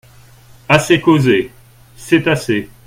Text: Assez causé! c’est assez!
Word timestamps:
Assez 0.67 0.99
causé! 0.99 1.51
c’est 1.95 2.25
assez! 2.27 2.71